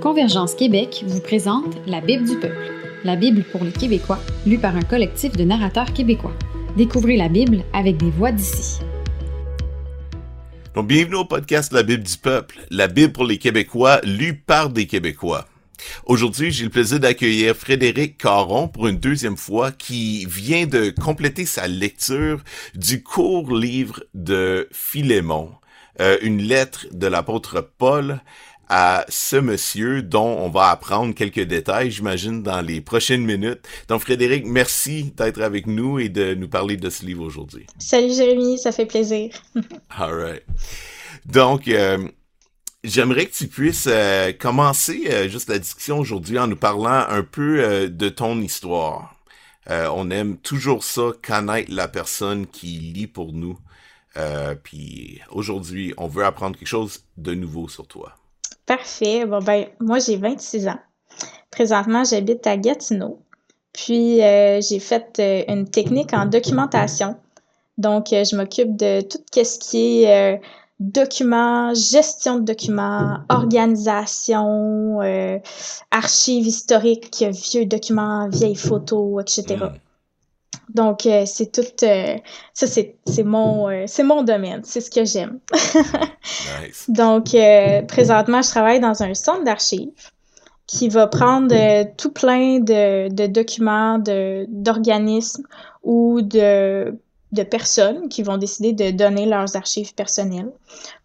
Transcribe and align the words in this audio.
Convergence 0.00 0.54
Québec 0.54 1.04
vous 1.06 1.20
présente 1.20 1.76
La 1.86 2.00
Bible 2.00 2.24
du 2.24 2.36
peuple, 2.36 2.72
la 3.04 3.16
Bible 3.16 3.42
pour 3.44 3.64
les 3.64 3.72
Québécois, 3.72 4.18
lue 4.46 4.58
par 4.58 4.76
un 4.76 4.82
collectif 4.82 5.32
de 5.32 5.44
narrateurs 5.44 5.92
québécois. 5.92 6.34
Découvrez 6.76 7.16
la 7.16 7.28
Bible 7.28 7.64
avec 7.72 7.96
des 7.96 8.10
voix 8.10 8.32
d'ici. 8.32 8.80
Donc, 10.74 10.88
bienvenue 10.88 11.16
au 11.16 11.24
podcast 11.24 11.72
La 11.72 11.82
Bible 11.82 12.02
du 12.02 12.16
peuple, 12.16 12.60
la 12.70 12.88
Bible 12.88 13.12
pour 13.12 13.24
les 13.24 13.38
Québécois, 13.38 14.00
lue 14.04 14.34
par 14.34 14.70
des 14.70 14.86
Québécois. 14.86 15.46
Aujourd'hui, 16.06 16.50
j'ai 16.50 16.64
le 16.64 16.70
plaisir 16.70 17.00
d'accueillir 17.00 17.56
Frédéric 17.56 18.18
Caron 18.18 18.68
pour 18.68 18.88
une 18.88 18.98
deuxième 18.98 19.36
fois 19.36 19.72
qui 19.72 20.26
vient 20.26 20.66
de 20.66 20.90
compléter 20.90 21.46
sa 21.46 21.66
lecture 21.66 22.42
du 22.74 23.02
court 23.02 23.54
livre 23.54 24.02
de 24.14 24.68
Philémon, 24.72 25.50
euh, 26.00 26.18
une 26.22 26.42
lettre 26.42 26.86
de 26.92 27.06
l'apôtre 27.06 27.70
Paul 27.78 28.20
à 28.68 29.04
ce 29.08 29.36
monsieur 29.36 30.02
dont 30.02 30.38
on 30.38 30.48
va 30.48 30.70
apprendre 30.70 31.14
quelques 31.14 31.40
détails, 31.40 31.90
j'imagine, 31.90 32.42
dans 32.42 32.60
les 32.60 32.80
prochaines 32.80 33.24
minutes. 33.24 33.60
Donc, 33.88 34.02
Frédéric, 34.02 34.46
merci 34.46 35.12
d'être 35.16 35.40
avec 35.40 35.66
nous 35.66 35.98
et 35.98 36.08
de 36.08 36.34
nous 36.34 36.48
parler 36.48 36.76
de 36.76 36.90
ce 36.90 37.04
livre 37.04 37.24
aujourd'hui. 37.24 37.66
Salut 37.78 38.12
Jérémy, 38.12 38.58
ça 38.58 38.72
fait 38.72 38.86
plaisir. 38.86 39.30
All 39.98 40.14
right. 40.14 40.42
Donc, 41.26 41.68
euh, 41.68 42.08
j'aimerais 42.82 43.26
que 43.26 43.34
tu 43.34 43.48
puisses 43.48 43.88
euh, 43.88 44.32
commencer 44.32 45.04
euh, 45.08 45.28
juste 45.28 45.48
la 45.48 45.58
discussion 45.58 45.98
aujourd'hui 45.98 46.38
en 46.38 46.46
nous 46.46 46.56
parlant 46.56 47.04
un 47.08 47.22
peu 47.22 47.88
de 47.88 48.08
ton 48.08 48.40
histoire. 48.40 49.16
on 49.68 50.10
aime 50.10 50.36
toujours 50.38 50.84
ça, 50.84 51.12
connaître 51.22 51.72
la 51.72 51.88
personne 51.88 52.46
qui 52.46 52.66
lit 52.66 53.06
pour 53.06 53.32
nous. 53.32 53.58
puis 54.62 55.20
aujourd'hui, 55.30 55.94
on 55.96 56.08
veut 56.08 56.24
apprendre 56.24 56.56
quelque 56.58 56.68
chose 56.68 57.04
de 57.16 57.34
nouveau 57.34 57.68
sur 57.68 57.86
toi. 57.86 58.16
Parfait. 58.66 59.26
Bon, 59.26 59.40
ben, 59.40 59.66
moi, 59.80 59.98
j'ai 59.98 60.16
26 60.16 60.68
ans. 60.68 60.78
Présentement, 61.50 62.04
j'habite 62.04 62.46
à 62.46 62.56
Gatineau. 62.56 63.20
Puis, 63.72 64.22
euh, 64.22 64.60
j'ai 64.60 64.78
fait 64.78 65.18
euh, 65.18 65.42
une 65.48 65.68
technique 65.68 66.14
en 66.14 66.26
documentation. 66.26 67.16
Donc, 67.76 68.12
euh, 68.12 68.24
je 68.24 68.36
m'occupe 68.36 68.76
de 68.76 69.00
tout 69.02 69.18
ce 69.32 69.58
qui 69.58 70.04
est 70.04 70.40
documents, 70.80 71.74
gestion 71.74 72.36
de 72.38 72.44
documents, 72.44 73.18
organisation, 73.28 74.98
archives 75.90 76.46
historiques, 76.46 77.24
vieux 77.30 77.66
documents, 77.66 78.28
vieilles 78.28 78.56
photos, 78.56 79.22
etc. 79.22 79.56
Donc, 80.74 81.06
euh, 81.06 81.22
c'est 81.24 81.52
tout. 81.52 81.84
Euh, 81.84 82.16
ça, 82.52 82.66
c'est, 82.66 83.22
mon, 83.22 83.68
euh, 83.68 83.84
c'est 83.86 84.02
mon 84.02 84.22
domaine. 84.22 84.62
C'est 84.64 84.80
ce 84.80 84.90
que 84.90 85.04
j'aime. 85.04 85.38
nice. 86.62 86.84
Donc, 86.88 87.36
présentement, 87.86 88.42
je 88.42 88.48
travaille 88.48 88.80
dans 88.80 89.02
un 89.02 89.14
centre 89.14 89.44
d'archives 89.44 90.10
qui 90.66 90.88
va 90.88 91.06
prendre 91.06 91.54
tout 91.96 92.10
plein 92.10 92.58
de, 92.58 93.08
de 93.08 93.26
documents 93.26 93.98
de, 93.98 94.46
d'organismes 94.48 95.44
ou 95.82 96.22
de, 96.22 96.98
de 97.32 97.42
personnes 97.42 98.08
qui 98.08 98.22
vont 98.22 98.38
décider 98.38 98.72
de 98.72 98.90
donner 98.90 99.26
leurs 99.26 99.56
archives 99.56 99.94
personnelles. 99.94 100.50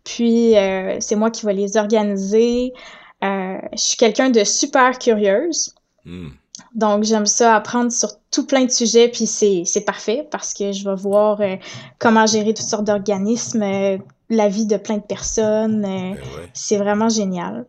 Puis, 0.03 0.53
c'est 0.99 1.15
moi 1.15 1.29
qui 1.29 1.45
vais 1.45 1.53
les 1.53 1.77
organiser. 1.77 2.73
je 3.21 3.59
suis 3.75 3.97
quelqu'un 3.97 4.31
de 4.31 4.43
super 4.43 4.97
curieuse. 4.97 5.75
Hmm. 6.05 6.29
Donc, 6.75 7.03
j'aime 7.03 7.25
ça 7.25 7.55
apprendre 7.55 7.91
sur 7.91 8.09
tout 8.31 8.45
plein 8.45 8.65
de 8.65 8.71
sujets, 8.71 9.07
puis 9.09 9.25
c'est 9.25 9.81
parfait 9.85 10.27
parce 10.29 10.53
que 10.53 10.71
je 10.71 10.87
vais 10.87 10.95
voir 10.95 11.41
euh, 11.41 11.55
comment 11.97 12.25
gérer 12.25 12.53
toutes 12.53 12.67
sortes 12.67 12.85
d'organismes, 12.85 13.63
euh, 13.63 13.97
la 14.29 14.47
vie 14.47 14.65
de 14.65 14.77
plein 14.77 14.97
de 14.97 15.03
personnes. 15.03 15.83
Euh, 15.85 16.13
ben 16.13 16.17
c'est 16.53 16.77
vraiment 16.77 17.09
génial. 17.09 17.65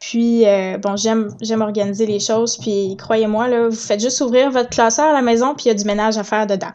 Puis, 0.00 0.44
bon, 0.82 0.96
j'aime 0.96 1.62
organiser 1.62 2.06
les 2.06 2.18
choses, 2.18 2.58
puis 2.58 2.96
croyez-moi, 2.98 3.46
là, 3.46 3.68
vous 3.68 3.76
faites 3.76 4.00
juste 4.00 4.20
ouvrir 4.20 4.50
votre 4.50 4.68
classeur 4.68 5.04
à 5.04 5.12
la 5.12 5.22
maison, 5.22 5.54
puis 5.54 5.66
il 5.66 5.68
y 5.68 5.70
a 5.70 5.74
du 5.74 5.84
ménage 5.84 6.18
à 6.18 6.24
faire 6.24 6.48
dedans. 6.48 6.72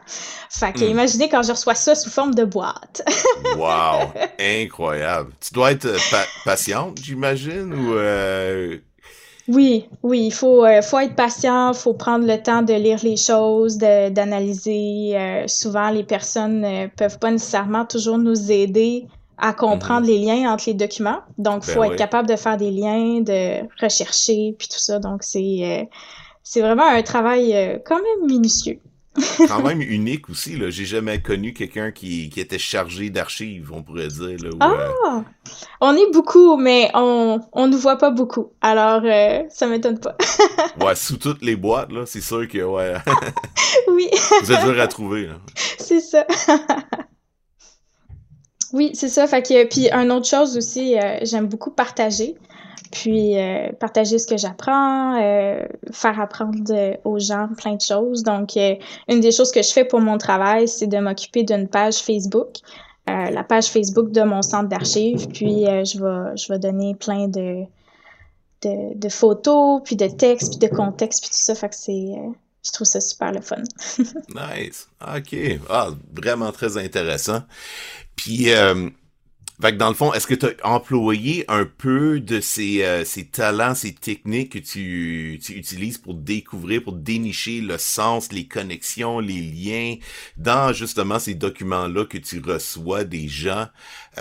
Fait 0.50 0.72
que, 0.72 0.80
hmm. 0.80 0.92
imaginez 0.92 1.28
quand 1.28 1.44
je 1.44 1.52
reçois 1.52 1.76
ça 1.76 1.94
sous 1.94 2.10
forme 2.10 2.34
de 2.34 2.46
boîte. 2.46 3.04
wow! 3.58 4.14
Incroyable! 4.40 5.34
Tu 5.42 5.54
dois 5.54 5.74
être 5.74 5.90
patiente, 6.46 7.00
j'imagine, 7.04 7.74
ou 7.74 7.98
oui, 9.48 9.88
oui, 10.04 10.26
il 10.26 10.34
faut, 10.34 10.66
euh, 10.66 10.82
faut 10.82 11.00
être 11.00 11.16
patient, 11.16 11.72
il 11.72 11.78
faut 11.78 11.94
prendre 11.94 12.28
le 12.28 12.42
temps 12.42 12.64
de 12.64 12.74
lire 12.74 13.00
les 13.02 13.16
choses, 13.16 13.78
d'analyser. 13.78 15.18
Euh, 15.18 15.48
souvent, 15.48 15.90
les 15.90 16.04
personnes 16.04 16.62
ne 16.62 16.86
euh, 16.86 16.88
peuvent 16.94 17.18
pas 17.18 17.32
nécessairement 17.32 17.86
toujours 17.86 18.18
nous 18.18 18.52
aider 18.52 19.08
à 19.38 19.54
comprendre 19.54 20.02
mhm. 20.02 20.08
les 20.08 20.20
liens 20.20 20.52
entre 20.52 20.66
les 20.68 20.74
documents. 20.74 21.20
Donc, 21.38 21.64
il 21.64 21.68
ben 21.68 21.74
faut 21.74 21.84
être 21.86 21.96
capable 21.96 22.28
de 22.28 22.36
faire 22.36 22.58
des 22.58 22.72
liens, 22.72 23.22
de 23.22 23.66
rechercher, 23.82 24.54
puis 24.58 24.68
tout 24.68 24.80
ça. 24.80 25.00
Donc, 25.00 25.24
c'est 25.24 25.88
c'est 26.44 26.62
vraiment 26.62 26.88
un 26.88 27.02
travail 27.02 27.82
quand 27.86 27.98
même 27.98 28.30
minutieux 28.30 28.80
quand 29.48 29.64
même 29.64 29.82
unique 29.82 30.30
aussi. 30.30 30.58
Là. 30.58 30.70
J'ai 30.70 30.86
jamais 30.86 31.22
connu 31.22 31.54
quelqu'un 31.54 31.92
qui, 31.92 32.30
qui 32.30 32.40
était 32.40 32.60
chargé 32.60 33.10
d'archives, 33.10 33.72
on 33.74 33.84
pourrait 33.84 34.08
dire. 34.08 34.38
Là, 34.44 34.50
ah! 34.60 35.24
On 35.82 35.96
est 35.96 36.12
beaucoup, 36.12 36.58
mais 36.58 36.90
on 36.94 37.40
on 37.54 37.68
nous 37.68 37.78
voit 37.78 37.98
pas 37.98 38.12
beaucoup. 38.12 38.52
Alors, 38.62 39.02
euh, 39.04 39.44
ça 39.50 39.68
m'étonne 39.68 40.00
pas. 40.00 40.16
ouais, 40.86 40.96
sous 40.96 41.18
toutes 41.18 41.42
les 41.42 41.56
boîtes, 41.56 41.92
là, 41.92 42.06
c'est 42.06 42.22
sûr 42.22 42.48
que, 42.48 42.60
ouais. 42.60 42.96
oui. 43.90 44.10
Vous 44.44 44.52
êtes 44.52 44.64
dur 44.64 44.80
à 44.80 44.88
trouver. 44.88 45.30
C'est 45.80 46.02
ça. 46.02 46.26
oui, 48.74 48.92
c'est 48.94 49.10
ça. 49.10 49.28
Fait 49.28 49.42
que, 49.42 49.66
puis, 49.66 49.90
une 49.92 50.12
autre 50.12 50.28
chose 50.28 50.58
aussi, 50.58 50.98
euh, 50.98 51.20
j'aime 51.24 51.48
beaucoup 51.48 51.72
partager 51.72 52.36
puis 52.92 53.38
euh, 53.38 53.72
partager 53.80 54.20
ce 54.20 54.28
que 54.28 54.38
j'apprends, 54.38 55.22
euh, 55.22 55.66
faire 55.92 56.20
apprendre 56.20 56.98
aux 57.04 57.20
gens 57.20 57.50
plein 57.58 57.76
de 57.76 57.82
choses. 57.82 58.24
Donc, 58.24 58.58
euh, 58.58 58.76
une 59.08 59.20
des 59.20 59.32
choses 59.32 59.52
que 59.52 59.62
je 59.62 59.72
fais 59.72 59.86
pour 59.86 60.00
mon 60.00 60.18
travail, 60.18 60.68
c'est 60.68 60.88
de 60.88 60.98
m'occuper 60.98 61.44
d'une 61.44 61.68
page 61.68 61.98
Facebook, 61.98 62.58
la 63.08 63.44
page 63.46 63.68
Facebook 63.68 64.12
de 64.12 64.22
mon 64.22 64.42
centre 64.42 64.68
d'archives. 64.68 65.30
Puis, 65.30 65.64
je 65.64 65.98
vais 65.98 66.36
je 66.36 66.52
vais 66.52 66.60
donner 66.60 66.94
plein 66.94 67.30
de, 67.30 67.64
de, 68.64 68.98
de, 68.98 69.10
photos, 69.10 69.82
puis 69.86 69.96
de 69.96 70.08
textes, 70.08 70.60
puis 70.60 70.70
de 70.70 70.76
contextes, 70.76 71.22
puis 71.22 71.30
tout 71.30 71.38
ça. 71.42 71.56
Fait 71.56 71.70
que 71.70 71.76
c'est 71.76 72.16
je 72.66 72.72
trouve 72.74 72.86
ça 72.86 73.00
super 73.00 73.32
le 73.32 73.40
fun. 73.40 73.64
nice. 74.36 74.90
OK. 75.02 75.38
Ah, 75.70 75.92
vraiment 76.12 76.52
très 76.52 76.76
intéressant. 76.76 77.44
Puis, 78.18 78.50
fait 79.60 79.72
que 79.72 79.78
dans 79.78 79.88
le 79.88 79.96
fond, 79.96 80.14
est-ce 80.14 80.28
que 80.28 80.36
tu 80.36 80.46
as 80.46 80.70
employé 80.70 81.44
un 81.48 81.66
peu 81.66 82.20
de 82.20 82.40
ces, 82.40 82.84
euh, 82.84 83.04
ces 83.04 83.26
talents, 83.26 83.74
ces 83.74 83.92
techniques 83.92 84.52
que 84.52 84.60
tu, 84.60 85.40
tu, 85.44 85.54
utilises 85.54 85.98
pour 85.98 86.14
découvrir, 86.14 86.84
pour 86.84 86.94
dénicher 86.94 87.62
le 87.62 87.80
sens, 87.80 88.32
les 88.32 88.46
connexions, 88.46 89.20
les 89.20 89.42
liens 89.42 89.96
dans 90.38 90.74
justement 90.74 91.18
ces 91.18 91.34
documents-là 91.34 92.06
que 92.06 92.20
tu 92.20 92.40
reçois 92.40 93.04
des 93.04 93.28
gens 93.28 93.66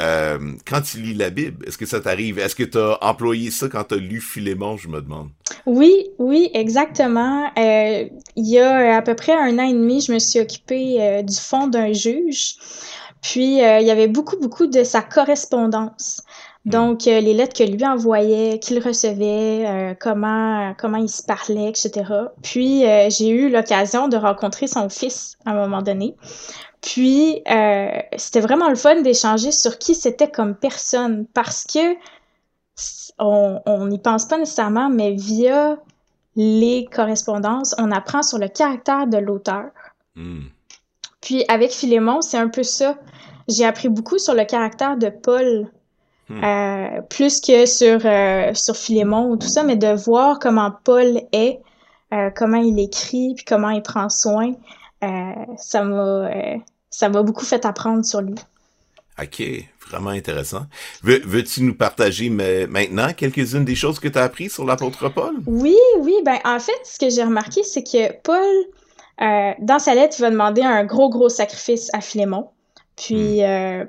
euh, 0.00 0.38
quand 0.66 0.80
tu 0.80 1.02
lis 1.02 1.12
la 1.12 1.28
Bible? 1.28 1.66
Est-ce 1.66 1.76
que 1.76 1.86
ça 1.86 2.00
t'arrive? 2.00 2.38
Est-ce 2.38 2.56
que 2.56 2.64
tu 2.64 2.78
as 2.78 2.96
employé 3.02 3.50
ça 3.50 3.68
quand 3.68 3.84
tu 3.84 3.94
as 3.94 3.98
lu 3.98 4.22
Philémon, 4.22 4.78
je 4.78 4.88
me 4.88 5.02
demande? 5.02 5.28
Oui, 5.66 6.06
oui, 6.18 6.48
exactement. 6.54 7.50
Euh, 7.58 8.08
il 8.36 8.48
y 8.48 8.58
a 8.58 8.96
à 8.96 9.02
peu 9.02 9.14
près 9.14 9.34
un 9.34 9.58
an 9.58 9.68
et 9.68 9.74
demi, 9.74 10.00
je 10.00 10.12
me 10.12 10.18
suis 10.18 10.40
occupée 10.40 11.22
du 11.22 11.36
fond 11.36 11.66
d'un 11.66 11.92
juge. 11.92 12.56
Puis, 13.22 13.62
euh, 13.62 13.80
il 13.80 13.86
y 13.86 13.90
avait 13.90 14.08
beaucoup, 14.08 14.36
beaucoup 14.36 14.66
de 14.66 14.84
sa 14.84 15.02
correspondance. 15.02 16.22
Hmm. 16.64 16.70
Donc, 16.70 17.06
euh, 17.06 17.20
les 17.20 17.34
lettres 17.34 17.56
que 17.56 17.64
lui 17.64 17.84
envoyait, 17.86 18.58
qu'il 18.58 18.78
recevait, 18.78 19.66
euh, 19.66 19.94
comment, 19.98 20.74
comment 20.78 20.98
il 20.98 21.08
se 21.08 21.22
parlait, 21.22 21.68
etc. 21.68 22.04
Puis, 22.42 22.84
j'ai 23.08 23.28
eu 23.28 23.50
l'occasion 23.50 24.08
de 24.08 24.16
rencontrer 24.16 24.66
son 24.66 24.88
fils 24.88 25.36
à 25.44 25.52
un 25.52 25.54
moment 25.54 25.82
donné. 25.82 26.16
Puis, 26.82 27.42
c'était 28.16 28.40
vraiment 28.40 28.68
le 28.68 28.76
fun 28.76 29.00
d'échanger 29.02 29.50
sur 29.50 29.78
qui 29.78 29.94
c'était 29.94 30.30
comme 30.30 30.54
personne 30.54 31.26
parce 31.34 31.64
que 31.64 31.96
on 33.18 33.86
n'y 33.86 33.98
pense 33.98 34.26
pas 34.26 34.38
nécessairement, 34.38 34.90
mais 34.90 35.14
via 35.14 35.78
les 36.36 36.86
correspondances, 36.92 37.74
on 37.78 37.90
apprend 37.90 38.22
sur 38.22 38.38
le 38.38 38.48
caractère 38.48 39.06
de 39.06 39.16
l'auteur. 39.16 39.70
Hmm. 40.14 40.44
Puis 41.26 41.44
avec 41.48 41.72
Philémon, 41.72 42.22
c'est 42.22 42.36
un 42.36 42.46
peu 42.46 42.62
ça. 42.62 42.96
J'ai 43.48 43.64
appris 43.64 43.88
beaucoup 43.88 44.16
sur 44.16 44.32
le 44.32 44.44
caractère 44.44 44.96
de 44.96 45.08
Paul, 45.08 45.68
hmm. 46.28 46.44
euh, 46.44 47.00
plus 47.02 47.40
que 47.40 47.66
sur, 47.66 47.98
euh, 48.04 48.54
sur 48.54 48.76
Philémon 48.76 49.28
ou 49.28 49.36
tout 49.36 49.48
ça, 49.48 49.64
mais 49.64 49.74
de 49.74 49.92
voir 49.92 50.38
comment 50.38 50.70
Paul 50.84 51.20
est, 51.32 51.58
euh, 52.14 52.30
comment 52.30 52.58
il 52.58 52.78
écrit, 52.78 53.34
puis 53.34 53.44
comment 53.44 53.70
il 53.70 53.82
prend 53.82 54.08
soin, 54.08 54.52
ça 55.56 55.82
m'a 55.82 56.30
ça 56.90 57.08
m'a 57.08 57.22
beaucoup 57.22 57.44
fait 57.44 57.66
apprendre 57.66 58.04
sur 58.04 58.20
lui. 58.20 58.36
OK, 59.20 59.42
vraiment 59.88 60.10
intéressant. 60.10 60.66
Veux, 61.02 61.42
tu 61.42 61.62
nous 61.62 61.74
partager 61.74 62.30
maintenant 62.30 63.12
quelques-unes 63.12 63.64
des 63.64 63.74
choses 63.74 63.98
que 63.98 64.06
tu 64.06 64.18
as 64.18 64.22
apprises 64.22 64.54
sur 64.54 64.64
l'apôtre 64.64 65.08
Paul? 65.08 65.34
Oui, 65.46 65.76
oui. 65.98 66.14
Ben, 66.24 66.38
en 66.44 66.60
fait, 66.60 66.78
ce 66.84 66.98
que 67.00 67.10
j'ai 67.10 67.24
remarqué, 67.24 67.64
c'est 67.64 67.82
que 67.82 68.12
Paul, 68.22 68.66
euh, 69.20 69.52
dans 69.60 69.78
sa 69.78 69.94
lettre, 69.94 70.16
il 70.18 70.22
va 70.22 70.30
demander 70.30 70.62
un 70.62 70.84
gros, 70.84 71.08
gros 71.08 71.28
sacrifice 71.28 71.90
à 71.92 72.00
Philémon. 72.00 72.50
Puis, 72.96 73.40
hmm. 73.40 73.44
euh, 73.44 73.84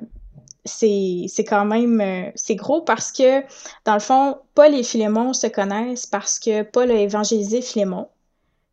c'est 0.68 1.46
quand 1.48 1.66
même 1.66 2.02
euh, 2.02 2.32
c'est 2.36 2.56
gros 2.56 2.82
parce 2.82 3.12
que 3.12 3.42
dans 3.86 3.94
le 3.94 4.00
fond 4.00 4.38
Paul 4.54 4.74
et 4.76 4.84
Philémon 4.84 5.34
se 5.34 5.48
connaissent 5.48 6.06
parce 6.06 6.40
que 6.40 6.64
Paul 6.64 6.92
a 6.92 6.96
évangélisé 6.96 7.62
Philémon 7.62 8.10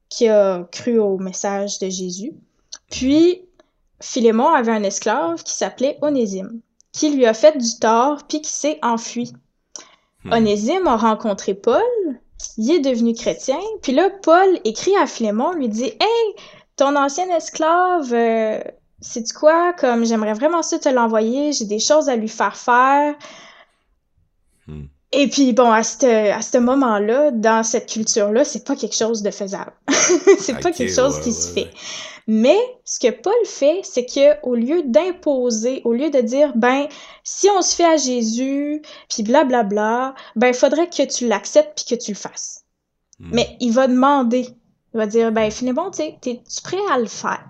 qui 0.09 0.29
a 0.29 0.67
cru 0.73 0.99
au 0.99 1.19
message 1.19 1.79
de 1.79 1.89
Jésus 1.89 2.33
puis 2.91 3.43
Philémon 4.01 4.49
avait 4.49 4.73
un 4.73 4.83
esclave 4.83 5.43
qui 5.45 5.53
s'appelait 5.53 5.99
Onésime 6.03 6.61
qui 6.93 7.15
lui 7.15 7.27
a 7.27 7.35
fait 7.35 7.57
du 7.57 7.79
tort 7.79 8.25
puis 8.29 8.41
qui 8.41 8.51
s'est 8.51 8.79
enfui 8.83 9.33
hmm. 10.25 10.33
Onésime 10.33 10.87
a 10.87 10.97
rencontré 10.97 11.55
Paul 11.55 11.81
il 12.59 12.71
est 12.71 12.81
devenu 12.81 13.15
chrétien 13.15 13.61
puis 13.83 13.93
là 13.93 14.11
Paul 14.23 14.59
écrit 14.65 14.97
à 14.97 15.07
Philémon 15.07 15.53
lui 15.53 15.69
dit 15.69 15.85
hey 15.85 16.35
ton 16.77 16.97
ancien 16.97 17.29
esclave 17.35 18.13
euh, 18.13 18.61
c'est 19.05 19.33
quoi, 19.33 19.75
comme 19.75 20.05
j'aimerais 20.05 20.33
vraiment 20.33 20.63
ça 20.63 20.79
te 20.79 20.89
l'envoyer, 20.89 21.53
j'ai 21.53 21.67
des 21.67 21.79
choses 21.79 22.09
à 22.09 22.17
lui 22.17 22.29
faire 22.29 22.57
faire. 22.57 23.15
Hmm. 24.67 24.85
Et 25.13 25.29
puis 25.29 25.53
bon, 25.53 25.71
à 25.71 25.83
ce 25.83 26.33
à 26.33 26.41
ce 26.41 26.59
moment-là, 26.59 27.31
dans 27.31 27.63
cette 27.63 27.89
culture-là, 27.91 28.45
c'est 28.45 28.65
pas 28.65 28.75
quelque 28.75 28.97
chose 28.97 29.23
de 29.23 29.31
faisable. 29.31 29.73
c'est 30.39 30.59
pas 30.59 30.73
quelque 30.73 30.93
chose 30.93 31.21
qui 31.21 31.33
se 31.33 31.53
fait. 31.53 31.71
Mais 32.27 32.59
ce 32.85 32.99
que 32.99 33.11
Paul 33.11 33.35
fait, 33.45 33.81
c'est 33.83 34.07
que 34.07 34.41
au 34.47 34.55
lieu 34.55 34.83
d'imposer, 34.85 35.83
au 35.85 35.93
lieu 35.93 36.11
de 36.11 36.21
dire 36.21 36.53
ben 36.57 36.87
si 37.23 37.49
on 37.51 37.61
se 37.61 37.75
fait 37.75 37.85
à 37.85 37.97
Jésus, 37.97 38.81
puis 39.11 39.23
blablabla, 39.23 40.15
ben 40.35 40.49
il 40.49 40.55
faudrait 40.55 40.89
que 40.89 41.07
tu 41.07 41.29
l'acceptes 41.29 41.73
puis 41.77 41.97
que 41.97 42.03
tu 42.03 42.13
le 42.13 42.17
fasses. 42.17 42.65
Hmm. 43.19 43.31
Mais 43.33 43.57
il 43.61 43.73
va 43.73 43.89
demander, 43.89 44.47
il 44.95 44.97
va 44.97 45.07
dire 45.07 45.33
ben 45.33 45.51
finalement, 45.51 45.91
tu 45.91 46.03
es 46.03 46.19
tu 46.23 46.63
prêt 46.63 46.79
à 46.91 46.99
le 46.99 47.07
faire? 47.07 47.45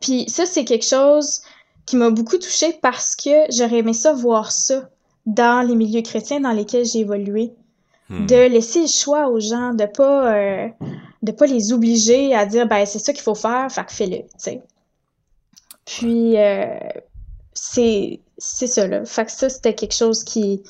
Puis 0.00 0.28
ça, 0.28 0.46
c'est 0.46 0.64
quelque 0.64 0.86
chose 0.86 1.42
qui 1.86 1.96
m'a 1.96 2.10
beaucoup 2.10 2.38
touchée 2.38 2.78
parce 2.82 3.16
que 3.16 3.30
j'aurais 3.50 3.78
aimé 3.78 3.92
ça 3.92 4.12
voir 4.12 4.52
ça 4.52 4.88
dans 5.26 5.66
les 5.66 5.74
milieux 5.74 6.02
chrétiens 6.02 6.40
dans 6.40 6.52
lesquels 6.52 6.84
j'ai 6.84 7.00
évolué. 7.00 7.52
Hmm. 8.08 8.26
De 8.26 8.48
laisser 8.48 8.82
le 8.82 8.88
choix 8.88 9.28
aux 9.28 9.40
gens, 9.40 9.72
de 9.72 9.86
pas 9.86 10.34
euh, 10.34 10.68
de 11.22 11.32
pas 11.32 11.46
les 11.46 11.72
obliger 11.72 12.34
à 12.34 12.46
dire 12.46 12.66
ben 12.66 12.84
c'est 12.84 12.98
ça 12.98 13.12
qu'il 13.12 13.22
faut 13.22 13.34
faire, 13.34 13.70
fait 13.70 13.84
que 13.84 13.92
fais-le, 13.92 14.18
tu 14.18 14.28
sais. 14.38 14.62
Puis 15.84 16.36
euh, 16.36 16.78
c'est 17.54 18.20
c'est 18.38 18.66
ça 18.66 18.86
là. 18.86 19.04
Fait 19.04 19.24
que 19.24 19.32
ça 19.32 19.48
c'était 19.48 19.74
quelque 19.74 19.94
chose 19.94 20.24
qui 20.24 20.62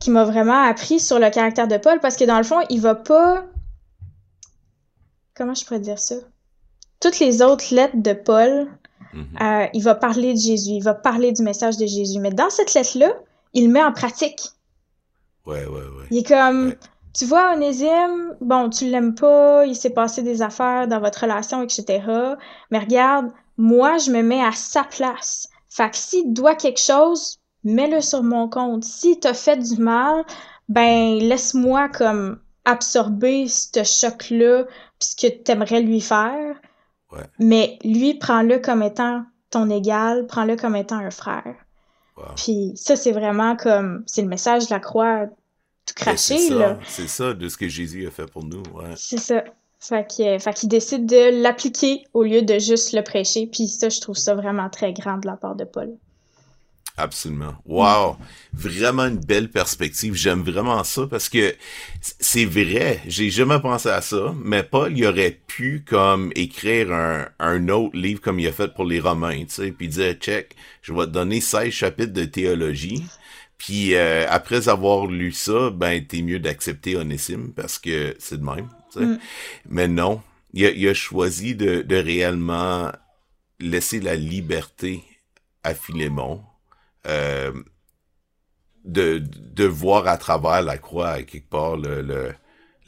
qui 0.00 0.10
m'a 0.10 0.24
vraiment 0.24 0.62
appris 0.62 1.00
sur 1.00 1.18
le 1.18 1.30
caractère 1.30 1.68
de 1.68 1.76
Paul 1.76 2.00
parce 2.00 2.16
que 2.16 2.24
dans 2.24 2.38
le 2.38 2.44
fond, 2.44 2.60
il 2.70 2.80
va 2.80 2.94
pas 2.94 3.44
comment 5.38 5.54
je 5.54 5.64
pourrais 5.64 5.80
dire 5.80 5.98
ça? 5.98 6.16
Toutes 7.00 7.20
les 7.20 7.42
autres 7.42 7.72
lettres 7.72 7.96
de 7.96 8.12
Paul, 8.12 8.66
mhm. 9.14 9.26
euh, 9.40 9.66
il 9.72 9.82
va 9.82 9.94
parler 9.94 10.34
de 10.34 10.38
Jésus, 10.38 10.72
il 10.72 10.82
va 10.82 10.94
parler 10.94 11.32
du 11.32 11.42
message 11.42 11.76
de 11.76 11.86
Jésus. 11.86 12.18
Mais 12.18 12.30
dans 12.30 12.50
cette 12.50 12.74
lettre-là, 12.74 13.12
il 13.54 13.66
le 13.66 13.72
met 13.72 13.82
en 13.82 13.92
pratique. 13.92 14.50
Ouais, 15.46 15.64
ouais, 15.64 15.70
ouais. 15.70 16.06
Il 16.10 16.18
est 16.18 16.28
comme, 16.28 16.74
tu 17.18 17.24
vois, 17.24 17.54
Onésime, 17.54 18.36
bon, 18.40 18.70
tu 18.70 18.84
l'aimes 18.84 19.14
pas, 19.14 19.66
il 19.66 19.74
s'est 19.74 19.90
passé 19.90 20.22
des 20.22 20.40
affaires 20.40 20.86
dans 20.86 21.00
votre 21.00 21.22
relation, 21.22 21.62
etc. 21.62 22.00
Mais 22.70 22.78
regarde, 22.78 23.32
moi, 23.56 23.98
je 23.98 24.12
me 24.12 24.22
mets 24.22 24.44
à 24.44 24.52
sa 24.52 24.84
place. 24.84 25.48
Fait 25.68 25.90
que 25.90 25.96
s'il 25.96 26.32
doit 26.32 26.54
quelque 26.54 26.80
chose, 26.80 27.40
mets-le 27.64 28.00
sur 28.00 28.22
mon 28.22 28.48
compte. 28.48 28.84
S'il 28.84 29.18
t'a 29.18 29.34
fait 29.34 29.56
du 29.56 29.82
mal, 29.82 30.24
ben, 30.68 31.18
laisse-moi 31.18 31.88
comme 31.88 32.38
absorber 32.64 33.48
ce 33.48 33.82
choc-là, 33.82 34.66
puisque 35.00 35.42
tu 35.44 35.50
aimerais 35.50 35.82
lui 35.82 36.00
faire. 36.00 36.54
Mais 37.40 37.80
lui, 37.82 38.14
prends-le 38.14 38.60
comme 38.60 38.82
étant 38.82 39.24
ton 39.50 39.70
égal, 39.70 40.26
prends-le 40.26 40.54
comme 40.54 40.76
étant 40.76 40.98
un 40.98 41.10
frère. 41.10 41.56
Puis 42.36 42.72
ça, 42.76 42.94
c'est 42.94 43.12
vraiment 43.12 43.56
comme, 43.56 44.04
c'est 44.06 44.22
le 44.22 44.28
message 44.28 44.66
de 44.66 44.74
la 44.74 44.80
croix 44.80 45.26
tout 45.94 46.04
ben. 46.04 46.16
C'est 46.86 47.08
ça, 47.08 47.34
de 47.34 47.48
ce 47.48 47.56
que 47.56 47.68
Jésus 47.68 48.06
a 48.06 48.10
fait 48.10 48.26
pour 48.26 48.44
nous, 48.44 48.62
ouais. 48.74 48.94
C'est 48.96 49.18
ça. 49.18 49.44
Fait 49.80 50.06
qu'il 50.08 50.68
décide 50.68 51.06
de 51.06 51.42
l'appliquer 51.42 52.04
au 52.12 52.24
lieu 52.24 52.42
de 52.42 52.58
juste 52.58 52.92
le 52.92 53.02
prêcher. 53.02 53.46
Puis 53.46 53.68
ça, 53.68 53.88
je 53.88 54.00
trouve 54.00 54.16
ça 54.16 54.34
vraiment 54.34 54.68
très 54.68 54.92
grand 54.92 55.18
de 55.18 55.26
la 55.26 55.36
part 55.36 55.54
de 55.54 55.64
Paul. 55.64 55.96
Absolument. 56.96 57.54
Wow. 57.64 58.16
Vraiment 58.52 59.04
une 59.04 59.20
belle 59.20 59.48
perspective. 59.50 60.14
J'aime 60.14 60.42
vraiment 60.42 60.82
ça 60.82 61.06
parce 61.08 61.28
que 61.28 61.54
c'est 62.00 62.44
vrai. 62.44 63.00
J'ai 63.06 63.30
jamais 63.30 63.60
pensé 63.60 63.88
à 63.88 64.00
ça, 64.00 64.34
mais 64.42 64.64
Paul, 64.64 64.98
il 64.98 65.06
aurait 65.06 65.38
pu 65.46 65.84
comme 65.86 66.32
écrire 66.34 66.92
un, 66.92 67.28
un 67.38 67.68
autre 67.68 67.96
livre 67.96 68.20
comme 68.20 68.40
il 68.40 68.48
a 68.48 68.52
fait 68.52 68.74
pour 68.74 68.84
les 68.84 68.98
Romains, 68.98 69.44
tu 69.44 69.50
sais, 69.50 69.70
puis 69.70 69.86
dire, 69.86 70.14
check, 70.14 70.56
je 70.82 70.92
vais 70.92 71.06
te 71.06 71.10
donner 71.10 71.40
16 71.40 71.72
chapitres 71.72 72.12
de 72.12 72.24
théologie. 72.24 73.04
Puis 73.58 73.94
euh, 73.94 74.26
après 74.28 74.68
avoir 74.68 75.06
lu 75.06 75.32
ça, 75.32 75.70
ben 75.70 76.04
t'es 76.06 76.22
mieux 76.22 76.38
d'accepter 76.38 76.96
Onésime 76.96 77.52
parce 77.52 77.78
que 77.78 78.14
c'est 78.18 78.38
de 78.38 78.44
même. 78.44 78.68
Mm. 78.96 79.18
Mais 79.68 79.88
non, 79.88 80.22
il 80.54 80.64
a, 80.64 80.70
il 80.70 80.88
a 80.88 80.94
choisi 80.94 81.54
de, 81.54 81.82
de 81.82 81.96
réellement 81.96 82.92
laisser 83.60 84.00
la 84.00 84.14
liberté 84.14 85.02
à 85.64 85.74
Philémon 85.74 86.42
euh, 87.06 87.52
de, 88.84 89.18
de 89.18 89.64
voir 89.64 90.06
à 90.06 90.16
travers 90.16 90.62
la 90.62 90.78
croix, 90.78 91.22
quelque 91.22 91.48
part, 91.48 91.76
le, 91.76 92.00
le 92.00 92.32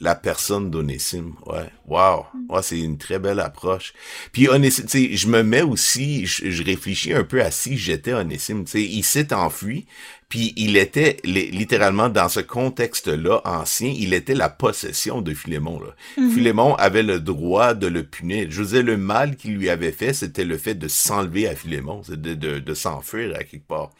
la 0.01 0.15
personne 0.15 0.71
d'Onésime. 0.71 1.35
Ouais. 1.45 1.69
Wow. 1.87 2.25
Mm. 2.33 2.51
Ouais, 2.51 2.63
c'est 2.63 2.79
une 2.79 2.97
très 2.97 3.19
belle 3.19 3.39
approche. 3.39 3.93
Puis 4.31 4.49
Onésime, 4.49 4.85
tu 4.85 5.09
sais, 5.09 5.15
je 5.15 5.27
me 5.27 5.43
mets 5.43 5.61
aussi, 5.61 6.25
je, 6.25 6.63
réfléchis 6.63 7.13
un 7.13 7.23
peu 7.23 7.41
à 7.41 7.51
si 7.51 7.77
j'étais 7.77 8.13
Onésime. 8.13 8.65
Tu 8.65 8.71
sais, 8.71 8.83
il 8.83 9.03
s'est 9.03 9.31
enfui, 9.31 9.85
puis 10.27 10.53
il 10.57 10.75
était 10.75 11.17
littéralement 11.23 12.09
dans 12.09 12.29
ce 12.29 12.39
contexte-là 12.39 13.41
ancien, 13.45 13.93
il 13.95 14.13
était 14.13 14.33
la 14.33 14.49
possession 14.49 15.21
de 15.21 15.33
Philémon. 15.33 15.79
Là. 15.79 15.95
Mm-hmm. 16.17 16.31
Philémon 16.31 16.75
avait 16.75 17.03
le 17.03 17.19
droit 17.19 17.75
de 17.75 17.87
le 17.87 18.03
punir. 18.03 18.47
Je 18.49 18.63
veux 18.63 18.81
le 18.81 18.97
mal 18.97 19.35
qu'il 19.35 19.55
lui 19.55 19.69
avait 19.69 19.91
fait, 19.91 20.13
c'était 20.13 20.45
le 20.45 20.57
fait 20.57 20.75
de 20.75 20.87
s'enlever 20.87 21.47
à 21.47 21.55
Philémon, 21.55 22.01
de, 22.09 22.33
de, 22.33 22.59
de 22.59 22.73
s'enfuir 22.73 23.35
à 23.35 23.43
quelque 23.43 23.67
part 23.67 23.91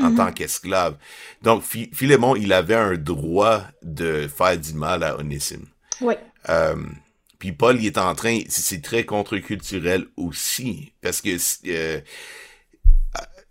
en 0.00 0.10
mhm. 0.10 0.16
tant 0.16 0.32
qu'esclave. 0.32 0.96
Donc, 1.42 1.62
Philémon, 1.62 2.36
il 2.36 2.52
avait 2.52 2.74
un 2.74 2.96
droit 2.96 3.62
de 3.82 4.28
faire 4.28 4.58
du 4.58 4.74
mal 4.74 5.02
à 5.02 5.18
Onésime. 5.18 5.66
Oui. 6.00 6.14
Euh, 6.48 6.76
puis 7.38 7.52
Paul, 7.52 7.80
il 7.80 7.86
est 7.86 7.98
en 7.98 8.14
train, 8.14 8.40
c'est 8.48 8.82
très 8.82 9.04
contre-culturel 9.04 10.06
aussi, 10.16 10.92
parce 11.00 11.20
que 11.20 11.36
euh, 11.68 12.00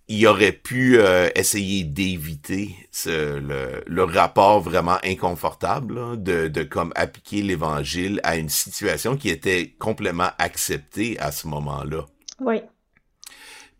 il 0.07 0.27
aurait 0.27 0.51
pu 0.51 0.97
euh, 0.97 1.29
essayer 1.35 1.83
d'éviter 1.83 2.75
le, 3.05 3.81
le, 3.85 4.03
rapport 4.03 4.59
vraiment 4.61 4.97
inconfortable 5.03 6.21
de, 6.21 6.47
de 6.47 6.63
comme 6.63 6.91
appliquer 6.95 7.41
l'évangile 7.41 8.19
à 8.23 8.35
une 8.35 8.49
situation 8.49 9.15
qui 9.15 9.29
était 9.29 9.75
complètement 9.79 10.31
acceptée 10.37 11.17
à 11.19 11.31
ce 11.31 11.47
moment-là. 11.47 12.05
Oui. 12.39 12.61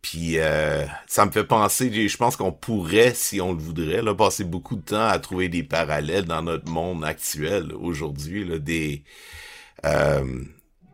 Puis 0.01 0.39
euh, 0.39 0.86
ça 1.08 1.25
me 1.25 1.31
fait 1.31 1.43
penser, 1.43 2.08
je 2.08 2.17
pense 2.17 2.36
qu'on 2.36 2.51
pourrait, 2.51 3.13
si 3.13 3.39
on 3.39 3.53
le 3.53 3.60
voudrait, 3.60 4.01
là, 4.01 4.15
passer 4.15 4.43
beaucoup 4.43 4.75
de 4.75 4.81
temps 4.81 5.08
à 5.08 5.20
trouver 5.20 5.48
des 5.48 5.63
parallèles 5.63 6.25
dans 6.25 6.41
notre 6.41 6.70
monde 6.70 7.05
actuel 7.05 7.72
aujourd'hui, 7.79 8.60
des 8.60 9.03
euh, 9.86 10.43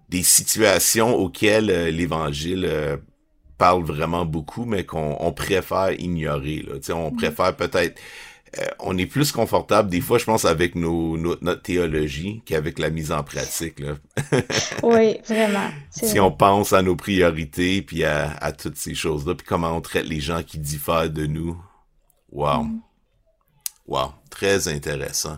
des 0.09 0.23
situations 0.23 1.15
auxquelles 1.15 1.69
euh, 1.69 1.91
l'Évangile 1.91 2.99
parle 3.57 3.83
vraiment 3.83 4.25
beaucoup, 4.25 4.65
mais 4.65 4.85
qu'on 4.85 5.33
préfère 5.33 5.91
ignorer. 5.99 6.65
Là. 6.67 6.95
on 6.95 7.11
mm. 7.11 7.15
préfère 7.15 7.55
peut-être 7.55 7.99
euh, 8.59 8.65
on 8.79 8.97
est 8.97 9.05
plus 9.05 9.31
confortable 9.31 9.89
des 9.89 10.01
fois, 10.01 10.17
je 10.17 10.25
pense, 10.25 10.45
avec 10.45 10.75
nos, 10.75 11.17
notre 11.17 11.61
théologie 11.61 12.41
qu'avec 12.45 12.79
la 12.79 12.89
mise 12.89 13.11
en 13.11 13.23
pratique. 13.23 13.79
Là. 13.79 13.95
oui, 14.83 15.19
vraiment. 15.27 15.69
Si 15.91 16.19
on 16.19 16.31
pense 16.31 16.73
à 16.73 16.81
nos 16.81 16.95
priorités, 16.95 17.81
puis 17.81 18.03
à, 18.03 18.31
à 18.37 18.51
toutes 18.51 18.77
ces 18.77 18.95
choses-là, 18.95 19.35
puis 19.35 19.45
comment 19.45 19.75
on 19.75 19.81
traite 19.81 20.07
les 20.07 20.19
gens 20.19 20.43
qui 20.43 20.59
diffèrent 20.59 21.09
de 21.09 21.25
nous. 21.25 21.57
Wow. 22.31 22.63
Mm. 22.63 22.81
Wow, 23.87 24.13
très 24.29 24.67
intéressant. 24.67 25.37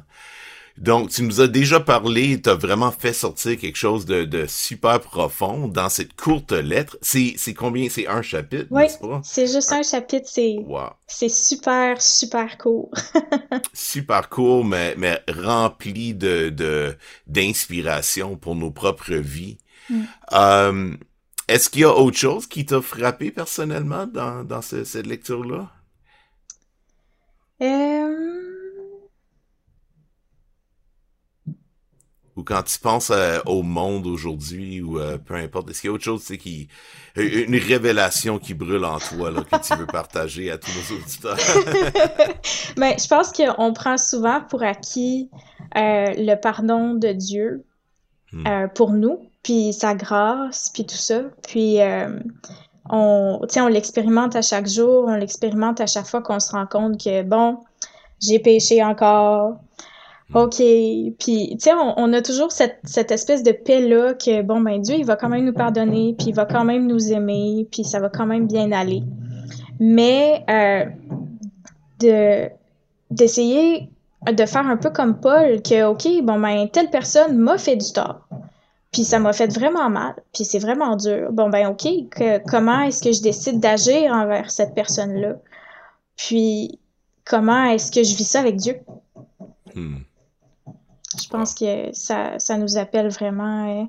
Donc, 0.80 1.10
tu 1.10 1.24
nous 1.24 1.42
as 1.42 1.48
déjà 1.48 1.82
parlé, 1.82 2.42
tu 2.42 2.50
as 2.50 2.56
vraiment 2.56 2.92
fait 2.92 3.12
sortir 3.12 3.58
quelque 3.58 3.76
chose 3.76 4.06
de, 4.06 4.46
super 4.48 5.02
profond 5.02 5.68
dans 5.68 5.90
cette 5.90 6.16
courte 6.16 6.54
lettre. 6.54 6.98
C'est, 7.02 7.36
combien? 7.54 7.90
C'est 7.90 8.08
un 8.08 8.22
chapitre, 8.22 8.68
oui, 8.72 8.86
c'est 9.24 9.48
juste 9.48 9.74
un 9.74 9.84
chapitre. 9.84 10.30
C'est, 11.08 11.30
super, 11.30 12.02
super 12.02 12.58
court. 12.58 12.92
super 13.74 14.30
court, 14.30 14.64
mais, 14.64 14.96
mais 14.98 15.22
rempli 15.30 16.14
de, 16.14 16.96
d'inspiration 17.28 18.38
pour 18.38 18.56
nos 18.56 18.72
propres 18.72 19.16
vies. 19.16 19.58
Mm. 19.90 20.04
Euh, 20.32 20.96
est-ce 21.50 21.70
qu'il 21.70 21.82
y 21.82 21.86
a 21.86 21.94
autre 21.94 22.18
chose 22.18 22.48
qui 22.48 22.66
t'a 22.66 22.82
frappé 22.82 23.32
personnellement 23.32 24.08
dans, 24.08 24.46
dans 24.46 24.62
cette 24.62 25.08
lecture-là? 25.08 25.70
Euh... 27.62 28.39
ou 32.40 32.44
quand 32.44 32.64
tu 32.64 32.80
penses 32.80 33.12
euh, 33.14 33.40
au 33.46 33.64
monde 33.64 34.08
aujourd'hui 34.08 34.82
ou 34.82 34.98
euh, 34.98 35.18
peu 35.18 35.36
importe, 35.36 35.70
est-ce 35.70 35.82
qu'il 35.82 35.90
y 35.90 35.92
a 35.92 35.94
autre 35.94 36.06
chose, 36.06 36.22
c'est 36.24 36.38
qui 36.38 36.70
une 37.18 37.56
révélation 37.58 38.40
qui 38.40 38.54
brûle 38.54 38.86
en 38.86 38.98
toi 38.98 39.30
là, 39.30 39.44
que 39.44 39.68
tu 39.68 39.76
veux 39.76 39.86
partager 39.86 40.50
à 40.50 40.58
tous 40.58 40.72
nos 40.72 40.98
auditeurs? 40.98 41.38
Mais 42.78 42.92
ben, 42.94 42.96
je 42.98 43.08
pense 43.08 43.34
qu'on 43.34 43.74
prend 43.74 43.98
souvent 43.98 44.40
pour 44.42 44.64
acquis 44.64 45.30
euh, 45.76 46.14
le 46.16 46.36
pardon 46.36 46.94
de 46.94 47.12
Dieu 47.12 47.66
hmm. 48.32 48.68
pour 48.74 48.92
nous, 48.92 49.30
puis 49.44 49.74
sa 49.74 49.96
grâce, 49.96 50.72
puis 50.74 50.86
tout 50.86 50.96
ça. 50.96 51.24
Puis 51.46 51.80
on, 52.90 53.42
on 53.54 53.68
l'expérimente 53.68 54.38
à 54.38 54.42
chaque 54.42 54.68
jour, 54.68 55.06
on 55.08 55.16
l'expérimente 55.16 55.82
à 55.82 55.88
chaque 55.88 56.08
fois 56.08 56.22
qu'on 56.22 56.40
se 56.40 56.54
rend 56.54 56.68
compte 56.68 57.04
que, 57.04 57.22
bon, 57.24 57.58
j'ai 58.22 58.40
péché 58.40 58.82
encore, 58.82 59.58
OK. 60.34 60.58
Puis, 60.58 61.16
tu 61.18 61.58
sais, 61.60 61.72
on, 61.74 62.14
a 62.14 62.22
toujours 62.22 62.52
cette, 62.52 62.80
cette 62.84 63.12
espèce 63.12 63.42
de 63.42 63.52
paix-là 63.52 64.14
que, 64.14 64.42
bon, 64.44 64.62
ben, 64.62 64.80
Dieu, 64.82 64.96
il 64.96 65.06
va 65.06 65.16
quand 65.16 65.30
même 65.30 65.46
nous 65.46 65.54
pardonner, 65.54 66.16
puis 66.18 66.28
il 66.28 66.36
va 66.36 66.46
quand 66.46 66.64
même 66.64 66.86
nous 66.86 67.12
aimer, 67.12 67.68
puis 67.72 67.84
ça 67.84 68.00
va 68.00 68.10
quand 68.10 68.28
même 68.28 68.48
bien 68.48 68.72
aller. 68.72 69.02
Mais 69.80 70.44
euh, 70.50 70.86
de 72.00 72.50
d'essayer 73.10 73.90
de 74.32 74.46
faire 74.46 74.68
un 74.68 74.78
peu 74.78 74.92
comme 74.92 75.20
Paul, 75.20 75.62
que, 75.64 75.86
OK, 75.86 76.08
bon, 76.24 76.40
ben, 76.40 76.68
telle 76.70 76.92
personne 76.92 77.38
m'a 77.38 77.58
fait 77.58 77.76
du 77.76 77.92
tort. 77.92 78.28
Puis 78.92 79.04
ça 79.04 79.18
m'a 79.20 79.34
fait 79.34 79.52
vraiment 79.52 79.90
mal, 79.90 80.16
puis 80.34 80.46
c'est 80.46 80.60
vraiment 80.60 80.96
dur. 80.96 81.32
Bon, 81.32 81.50
ben, 81.50 81.70
OK, 81.70 81.88
que, 82.12 82.38
comment 82.48 82.82
est-ce 82.82 83.02
que 83.02 83.12
je 83.12 83.22
décide 83.22 83.60
d'agir 83.60 84.12
envers 84.12 84.52
cette 84.52 84.76
personne-là? 84.76 85.36
Puis, 86.18 86.80
comment 87.26 87.64
est-ce 87.66 87.92
que 87.92 88.04
je 88.04 88.16
vis 88.16 88.26
ça 88.26 88.42
avec 88.42 88.58
Dieu? 88.58 88.76
Hmm. 89.74 90.00
Je 91.24 91.30
pense 91.30 91.54
que 91.54 91.94
ça, 91.94 92.40
ça 92.40 92.58
nous 92.58 92.78
appelle 92.78 93.10
vraiment 93.10 93.82
euh, 93.82 93.86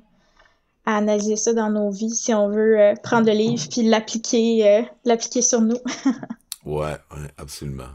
à 0.85 0.97
analyser 0.97 1.35
ça 1.35 1.53
dans 1.53 1.69
nos 1.69 1.91
vies 1.91 2.13
si 2.13 2.33
on 2.33 2.49
veut 2.49 2.79
euh, 2.79 2.93
prendre 3.03 3.27
le 3.27 3.33
livre 3.33 3.67
puis 3.69 3.83
l'appliquer 3.83 4.67
euh, 4.67 4.81
l'appliquer 5.05 5.41
sur 5.41 5.61
nous. 5.61 5.77
ouais, 6.65 6.97
ouais, 7.11 7.27
absolument. 7.37 7.89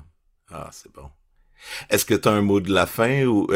Ah, 0.51 0.69
c'est 0.73 0.93
bon. 0.93 1.09
Est-ce 1.91 2.05
que 2.05 2.15
tu 2.15 2.29
as 2.29 2.33
un 2.33 2.43
mot 2.43 2.61
de 2.61 2.73
la 2.73 2.87
fin 2.87 3.25
ou 3.25 3.47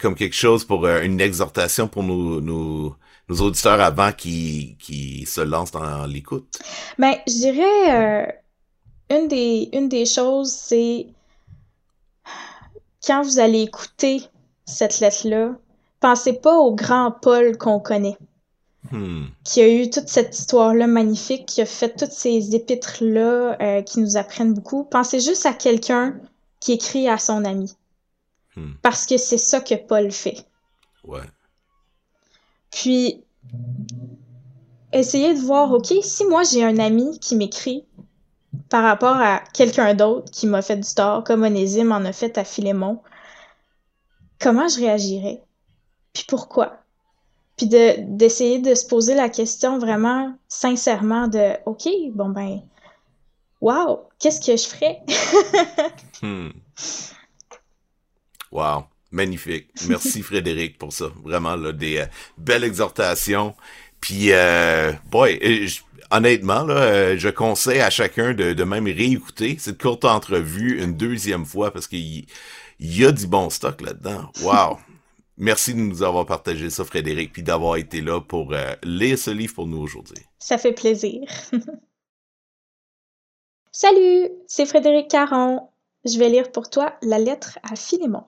comme 0.00 0.14
quelque 0.14 0.34
chose 0.34 0.64
pour 0.64 0.86
une 0.86 1.20
exhortation 1.20 1.88
pour 1.88 2.02
nos, 2.02 2.96
auditeurs 3.28 3.80
avant 3.80 4.12
qui, 4.12 4.76
qui 4.78 5.24
se 5.24 5.40
lancent 5.40 5.70
dans 5.70 6.04
l'écoute? 6.04 6.58
Ben, 6.98 7.14
je 7.26 7.32
dirais 7.32 8.42
une 9.08 9.28
des 9.28 9.70
une 9.72 9.88
des 9.88 10.04
choses, 10.04 10.52
c'est 10.52 11.06
quand 13.06 13.22
vous 13.22 13.38
allez 13.38 13.62
écouter 13.62 14.22
cette 14.64 15.00
lettre-là, 15.00 15.56
pensez 16.00 16.34
pas 16.34 16.56
au 16.56 16.74
grand 16.74 17.10
Paul 17.10 17.56
qu'on 17.56 17.80
connaît. 17.80 18.16
Hmm. 18.90 19.24
Qui 19.44 19.62
a 19.62 19.68
eu 19.68 19.88
toute 19.88 20.08
cette 20.08 20.38
histoire-là 20.38 20.86
magnifique, 20.86 21.46
qui 21.46 21.62
a 21.62 21.66
fait 21.66 21.96
toutes 21.96 22.12
ces 22.12 22.54
épîtres-là 22.54 23.56
euh, 23.60 23.82
qui 23.82 24.00
nous 24.00 24.18
apprennent 24.18 24.52
beaucoup. 24.52 24.84
Pensez 24.84 25.20
juste 25.20 25.46
à 25.46 25.54
quelqu'un 25.54 26.18
qui 26.60 26.72
écrit 26.72 27.08
à 27.08 27.16
son 27.16 27.44
ami. 27.44 27.74
Hmm. 28.56 28.72
Parce 28.82 29.06
que 29.06 29.16
c'est 29.16 29.38
ça 29.38 29.60
que 29.60 29.74
Paul 29.74 30.10
fait. 30.10 30.44
Ouais. 31.04 31.22
Puis, 32.70 33.22
essayez 34.92 35.34
de 35.34 35.40
voir, 35.40 35.72
OK, 35.72 35.92
si 36.02 36.26
moi 36.26 36.42
j'ai 36.42 36.64
un 36.64 36.78
ami 36.78 37.18
qui 37.18 37.36
m'écrit 37.36 37.84
par 38.68 38.82
rapport 38.82 39.16
à 39.16 39.42
quelqu'un 39.52 39.94
d'autre 39.94 40.30
qui 40.30 40.46
m'a 40.46 40.62
fait 40.62 40.76
du 40.76 40.94
tort, 40.94 41.24
comme 41.24 41.42
Onésime 41.42 41.92
en 41.92 42.04
a 42.04 42.12
fait 42.12 42.36
à 42.38 42.44
Philémon, 42.44 43.00
comment 44.40 44.68
je 44.68 44.80
réagirais? 44.80 45.40
Puis 46.12 46.24
pourquoi? 46.28 46.78
Puis 47.56 47.66
de, 47.66 48.16
d'essayer 48.16 48.58
de 48.58 48.74
se 48.74 48.86
poser 48.86 49.14
la 49.14 49.28
question 49.28 49.78
vraiment 49.78 50.36
sincèrement 50.48 51.28
de 51.28 51.52
OK, 51.66 51.88
bon 52.12 52.30
ben, 52.30 52.60
wow, 53.60 54.08
qu'est-ce 54.18 54.40
que 54.40 54.56
je 54.56 54.66
ferais? 54.68 55.00
hmm. 56.22 56.50
Wow, 58.50 58.84
magnifique. 59.10 59.68
Merci 59.88 60.22
Frédéric 60.22 60.78
pour 60.78 60.92
ça. 60.92 61.06
Vraiment, 61.22 61.56
là, 61.56 61.72
des 61.72 61.98
euh, 61.98 62.06
belles 62.38 62.64
exhortations. 62.64 63.54
Puis, 64.00 64.32
euh, 64.32 64.92
boy, 65.10 65.38
euh, 65.42 65.66
honnêtement, 66.10 66.64
là, 66.64 67.16
je 67.16 67.28
conseille 67.28 67.80
à 67.80 67.90
chacun 67.90 68.34
de, 68.34 68.52
de 68.52 68.64
même 68.64 68.84
réécouter 68.84 69.56
cette 69.58 69.80
courte 69.80 70.04
entrevue 70.04 70.82
une 70.82 70.96
deuxième 70.96 71.44
fois 71.44 71.72
parce 71.72 71.86
qu'il 71.86 72.26
il 72.78 73.00
y 73.00 73.04
a 73.04 73.12
du 73.12 73.26
bon 73.26 73.50
stock 73.50 73.80
là-dedans. 73.80 74.30
Wow! 74.42 74.78
Merci 75.36 75.74
de 75.74 75.80
nous 75.80 76.02
avoir 76.02 76.26
partagé 76.26 76.70
ça, 76.70 76.84
Frédéric, 76.84 77.32
puis 77.32 77.42
d'avoir 77.42 77.76
été 77.76 78.00
là 78.00 78.20
pour 78.20 78.52
euh, 78.52 78.74
lire 78.84 79.18
ce 79.18 79.30
livre 79.30 79.54
pour 79.54 79.66
nous 79.66 79.78
aujourd'hui. 79.78 80.22
Ça 80.38 80.58
fait 80.58 80.72
plaisir. 80.72 81.22
Salut, 83.72 84.30
c'est 84.46 84.66
Frédéric 84.66 85.08
Caron. 85.08 85.68
Je 86.04 86.18
vais 86.18 86.28
lire 86.28 86.52
pour 86.52 86.70
toi 86.70 86.96
la 87.02 87.18
lettre 87.18 87.58
à 87.64 87.74
Philémon. 87.74 88.24